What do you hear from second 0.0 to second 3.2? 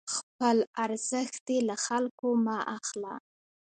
خپل ارزښت دې له خلکو مه اخله،